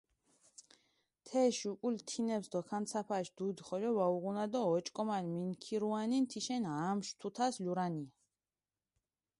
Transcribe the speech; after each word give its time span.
თეშ 1.25 1.57
უკულ 1.71 1.95
თინეფს 2.09 2.47
დოქანცაფაშ 2.53 3.27
დუდი 3.37 3.61
ხოლო 3.67 3.89
ვაუღუნა 3.97 4.45
დო 4.53 4.61
ოჭკომალ 4.77 5.23
მინქირუანინ 5.33 6.25
თიშენ 6.31 6.63
ამშვი 6.89 7.13
თუთას 7.19 7.55
ლურანია. 7.65 8.11